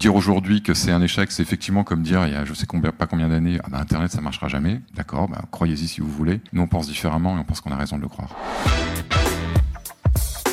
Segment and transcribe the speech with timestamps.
[0.00, 2.64] Dire aujourd'hui que c'est un échec, c'est effectivement comme dire il y a je sais
[2.66, 4.80] pas combien d'années, ah bah, Internet ça marchera jamais.
[4.94, 6.40] D'accord, bah, croyez-y si vous voulez.
[6.54, 8.30] Nous on pense différemment et on pense qu'on a raison de le croire.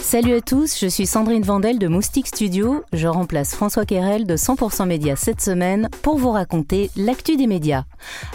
[0.10, 2.82] Salut à tous, je suis Sandrine Vandel de Moustique Studio.
[2.94, 7.84] Je remplace François Querel de 100% Médias cette semaine pour vous raconter l'actu des médias.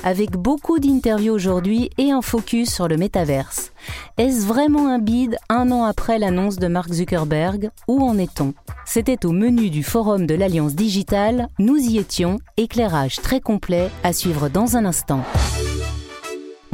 [0.05, 3.73] Avec beaucoup d'interviews aujourd'hui et un focus sur le métaverse.
[4.19, 7.71] Est-ce vraiment un bid un an après l'annonce de Mark Zuckerberg?
[7.89, 8.53] Où en est-on?
[8.85, 11.49] C'était au menu du forum de l'Alliance Digitale.
[11.59, 12.39] Nous y étions.
[12.59, 15.23] Éclairage très complet à suivre dans un instant.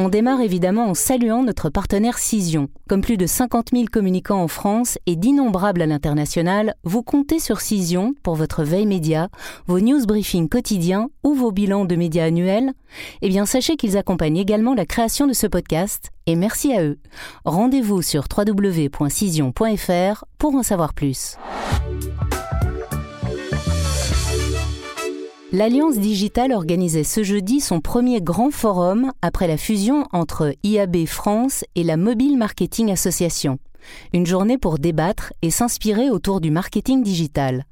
[0.01, 2.69] On démarre évidemment en saluant notre partenaire Cision.
[2.89, 7.61] Comme plus de 50 000 communicants en France et d'innombrables à l'international, vous comptez sur
[7.61, 9.29] Cision pour votre veille média,
[9.67, 12.75] vos news briefings quotidiens ou vos bilans de médias annuels.
[13.23, 17.01] Eh bien, sachez qu'ils accompagnent également la création de ce podcast et merci à eux.
[17.45, 21.37] Rendez-vous sur www.cision.fr pour en savoir plus.
[25.51, 31.65] L'Alliance digitale organisait ce jeudi son premier grand forum après la fusion entre IAB France
[31.75, 33.59] et la Mobile Marketing Association.
[34.13, 37.65] Une journée pour débattre et s'inspirer autour du marketing digital.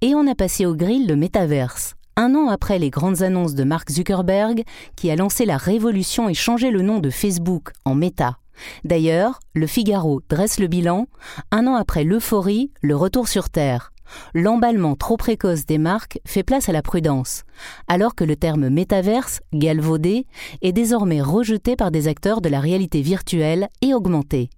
[0.00, 1.94] Et on a passé au grill le métaverse.
[2.16, 4.64] Un an après les grandes annonces de Mark Zuckerberg,
[4.96, 8.38] qui a lancé la révolution et changé le nom de Facebook en Meta.
[8.82, 11.06] D'ailleurs, le Figaro dresse le bilan,
[11.52, 13.92] un an après l'euphorie, le retour sur Terre
[14.34, 17.44] l'emballement trop précoce des marques fait place à la prudence,
[17.88, 20.26] alors que le terme métaverse, galvaudé,
[20.62, 24.50] est désormais rejeté par des acteurs de la réalité virtuelle et augmentée.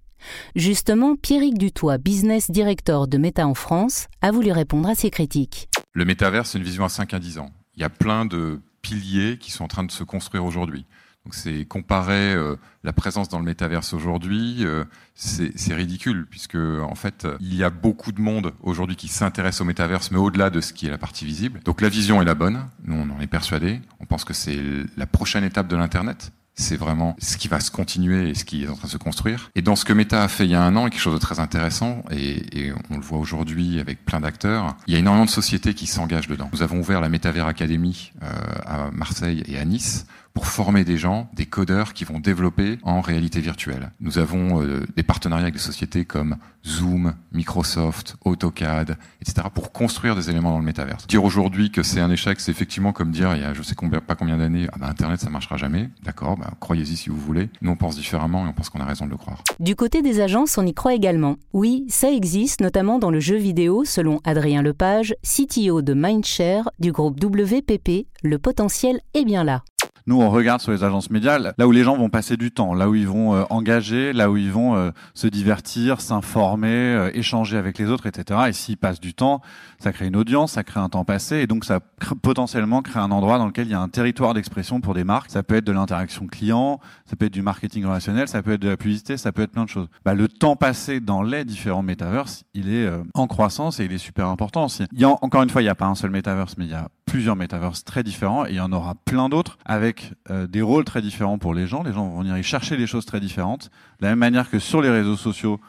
[0.55, 5.67] Justement, Pierrick Dutoit, business director de Meta en France, a voulu répondre à ces critiques.
[5.93, 7.49] Le métaverse, c'est une vision à 5 à 10 ans.
[7.75, 10.85] Il y a plein de piliers qui sont en train de se construire aujourd'hui.
[11.25, 14.83] Donc c'est comparer euh, la présence dans le métaverse aujourd'hui, euh,
[15.15, 19.65] c'est ridicule puisque en fait il y a beaucoup de monde aujourd'hui qui s'intéresse au
[19.65, 21.61] métaverse, mais au-delà de ce qui est la partie visible.
[21.63, 23.79] Donc la vision est la bonne, nous on en est persuadé.
[24.01, 24.59] On pense que c'est
[24.97, 26.33] la prochaine étape de l'internet.
[26.55, 28.97] C'est vraiment ce qui va se continuer et ce qui est en train de se
[28.97, 29.49] construire.
[29.55, 31.19] Et dans ce que Meta a fait il y a un an, quelque chose de
[31.19, 35.25] très intéressant, et, et on le voit aujourd'hui avec plein d'acteurs, il y a énormément
[35.25, 36.51] de sociétés qui s'engagent dedans.
[36.53, 38.27] Nous avons ouvert la Metaverse Academy euh,
[38.67, 43.01] à Marseille et à Nice pour former des gens, des codeurs qui vont développer en
[43.01, 43.91] réalité virtuelle.
[43.99, 49.47] Nous avons euh, des partenariats avec des sociétés comme Zoom, Microsoft, AutoCAD, etc.
[49.53, 51.05] pour construire des éléments dans le métaverse.
[51.07, 53.75] Dire aujourd'hui que c'est un échec, c'est effectivement comme dire il y a je sais
[53.75, 55.89] pas combien d'années, ah bah, Internet ça marchera jamais.
[56.03, 57.49] D'accord, bah, croyez-y si vous voulez.
[57.61, 59.43] Nous on pense différemment et on pense qu'on a raison de le croire.
[59.59, 61.35] Du côté des agences, on y croit également.
[61.53, 66.91] Oui, ça existe, notamment dans le jeu vidéo, selon Adrien Lepage, CTO de Mindshare du
[66.91, 68.07] groupe WPP.
[68.23, 69.63] Le potentiel est bien là.
[70.05, 72.73] Nous, on regarde sur les agences médias là où les gens vont passer du temps,
[72.73, 77.11] là où ils vont euh, engager, là où ils vont euh, se divertir, s'informer, euh,
[77.13, 78.41] échanger avec les autres, etc.
[78.49, 79.41] Et s'ils passent du temps,
[79.79, 81.79] ça crée une audience, ça crée un temps passé, et donc ça
[82.21, 85.31] potentiellement crée un endroit dans lequel il y a un territoire d'expression pour des marques.
[85.31, 88.61] Ça peut être de l'interaction client, ça peut être du marketing relationnel, ça peut être
[88.61, 89.87] de la publicité, ça peut être plein de choses.
[90.03, 93.97] Bah, le temps passé dans les différents métaverses, il est en croissance et il est
[93.97, 94.85] super important aussi.
[94.91, 96.71] Il y a, encore une fois, il n'y a pas un seul métaverse, mais il
[96.71, 99.92] y a plusieurs métaverses très différents et il y en aura plein d'autres avec
[100.29, 101.83] euh, des rôles très différents pour les gens.
[101.83, 103.69] Les gens vont venir y chercher des choses très différentes.
[103.99, 105.59] De la même manière que sur les réseaux sociaux,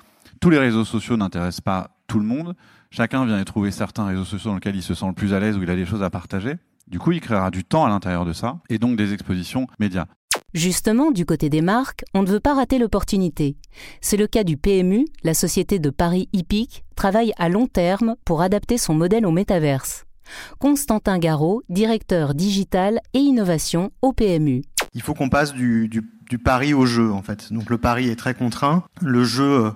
[0.41, 2.55] tous les réseaux sociaux n'intéressent pas tout le monde.
[2.91, 5.41] Chacun vient y trouver certains réseaux sociaux dans lesquels il se sent le plus à
[5.41, 6.57] l'aise, où il a des choses à partager.
[6.87, 10.07] Du coup, il créera du temps à l'intérieur de ça et donc des expositions médias.
[10.53, 13.57] Justement, du côté des marques, on ne veut pas rater l'opportunité.
[14.01, 18.43] C'est le cas du PMU, la société de Paris Hippique, travaille à long terme pour
[18.43, 20.05] adapter son modèle au métaverse.
[20.59, 24.63] Constantin Garot, directeur digital et innovation au PMU.
[24.95, 25.91] Il faut qu'on passe du,
[26.45, 27.53] pari au jeu, en fait.
[27.53, 28.85] Donc le pari est très contraint.
[29.01, 29.71] Le jeu euh,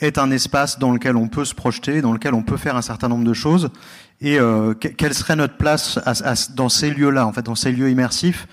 [0.00, 2.82] est un espace dans lequel on peut se projeter, dans lequel on peut faire un
[2.82, 3.70] certain nombre de choses.
[4.20, 5.98] Et euh, quelle serait notre place
[6.54, 8.46] dans ces lieux-là, en fait, dans ces lieux immersifs?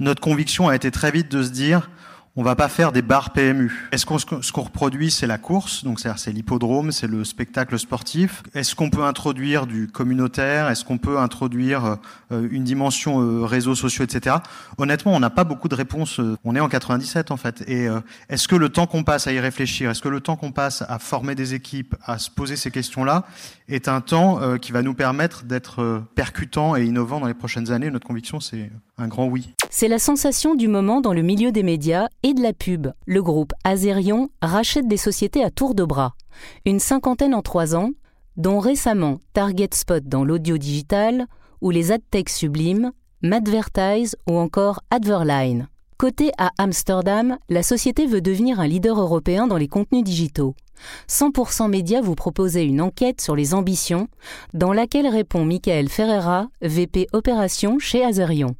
[0.00, 1.88] Notre conviction a été très vite de se dire
[2.36, 3.88] on va pas faire des bars PMU.
[3.92, 8.42] Est-ce qu'on ce qu'on reproduit c'est la course, donc c'est l'hippodrome, c'est le spectacle sportif.
[8.54, 10.68] Est-ce qu'on peut introduire du communautaire?
[10.68, 11.98] Est-ce qu'on peut introduire
[12.32, 14.36] euh, une dimension euh, réseaux sociaux, etc.
[14.78, 16.18] Honnêtement, on n'a pas beaucoup de réponses.
[16.18, 17.62] Euh, on est en 97 en fait.
[17.68, 17.86] Et
[18.28, 20.82] est-ce que le temps qu'on passe à y réfléchir, est-ce que le temps qu'on passe
[20.88, 23.24] à former des équipes, à se poser ces questions-là,
[23.68, 27.90] est un temps qui va nous permettre d'être percutant et innovant dans les prochaines années?
[27.90, 29.54] Notre conviction, c'est un grand oui.
[29.70, 32.88] C'est la sensation du moment dans le milieu des médias et de la pub.
[33.06, 36.14] Le groupe Azerion rachète des sociétés à tour de bras.
[36.64, 37.90] Une cinquantaine en trois ans,
[38.36, 41.26] dont récemment Target Spot dans l'audio digital
[41.60, 42.92] ou les AdTech Sublime,
[43.22, 45.68] Madvertise ou encore Adverline.
[45.98, 50.56] Côté à Amsterdam, la société veut devenir un leader européen dans les contenus digitaux.
[51.08, 54.08] 100% Média vous proposait une enquête sur les ambitions,
[54.54, 58.56] dans laquelle répond Michael Ferreira, VP Opération chez Azerion.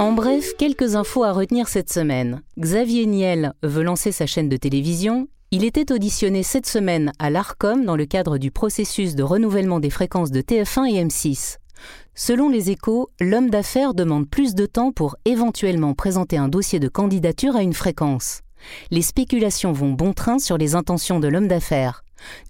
[0.00, 2.42] En bref, quelques infos à retenir cette semaine.
[2.56, 5.26] Xavier Niel veut lancer sa chaîne de télévision.
[5.50, 9.90] Il était auditionné cette semaine à l'ARCOM dans le cadre du processus de renouvellement des
[9.90, 11.56] fréquences de TF1 et M6.
[12.14, 16.88] Selon les échos, l'homme d'affaires demande plus de temps pour éventuellement présenter un dossier de
[16.88, 18.42] candidature à une fréquence.
[18.92, 22.04] Les spéculations vont bon train sur les intentions de l'homme d'affaires.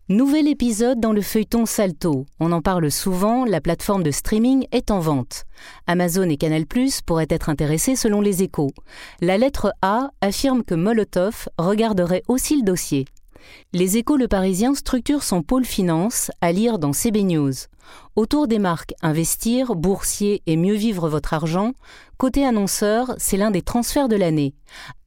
[0.09, 2.25] Nouvel épisode dans le feuilleton Salto.
[2.41, 5.45] On en parle souvent, la plateforme de streaming est en vente.
[5.87, 6.65] Amazon et Canal
[7.07, 8.71] pourraient être intéressés selon les échos.
[9.21, 13.07] La lettre A affirme que Molotov regarderait aussi le dossier.
[13.73, 17.53] Les échos Le Parisien structure son pôle finance à lire dans CB News.
[18.17, 21.73] Autour des marques Investir, Boursier et Mieux vivre votre argent,
[22.17, 24.55] côté annonceur, c'est l'un des transferts de l'année.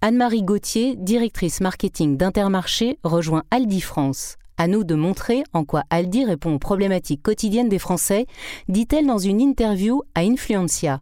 [0.02, 4.38] Anne-Marie Gauthier, directrice marketing d'Intermarché, rejoint Aldi France.
[4.62, 8.28] À nous de montrer en quoi Aldi répond aux problématiques quotidiennes des Français,
[8.70, 11.02] dit-elle dans une interview à Influencia.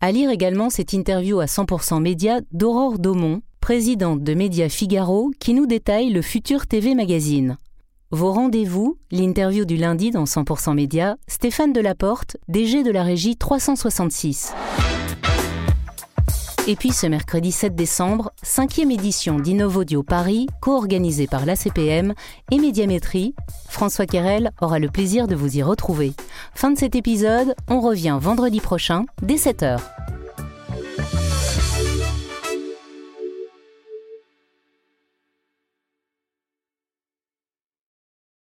[0.00, 5.52] À lire également cette interview à 100% Média d'Aurore Daumont, présidente de Média Figaro, qui
[5.52, 7.58] nous détaille le futur TV Magazine.
[8.12, 14.52] Vos rendez-vous, l'interview du lundi dans 100% Média, Stéphane Delaporte, DG de la régie 366.
[16.68, 22.14] Et puis ce mercredi 7 décembre, cinquième édition d'Innovodio Paris, co-organisée par l'ACPM
[22.52, 23.34] et Médiamétrie.
[23.68, 26.12] François Querel aura le plaisir de vous y retrouver.
[26.54, 29.80] Fin de cet épisode, on revient vendredi prochain dès 7h.